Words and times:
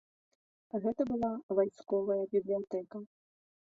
Гэта 0.85 1.07
была 1.11 1.31
вайсковая 1.61 2.21
бібліятэка. 2.37 2.97